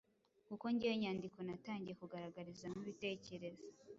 kuko 0.47 0.65
ngewe 0.73 0.93
inyandiko 0.97 1.37
natangiye 1.47 1.95
kugaragarizamo 2.01 2.77
ibitekerezo 2.83 3.65